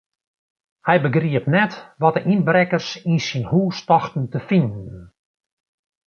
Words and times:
Hy 0.87 0.95
begriep 1.05 1.45
net 1.55 1.73
wat 2.01 2.15
de 2.17 2.21
ynbrekkers 2.33 2.89
yn 3.09 3.19
syn 3.27 3.45
hús 3.51 3.77
tochten 3.87 4.25
te 4.31 4.39
finen. 4.47 4.89